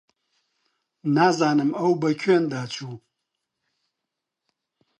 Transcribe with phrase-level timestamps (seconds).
[1.15, 2.95] نازانم ئەو بە کوێندا چوو.